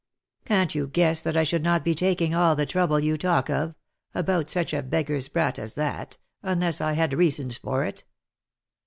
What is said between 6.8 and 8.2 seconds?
I had reasons for it.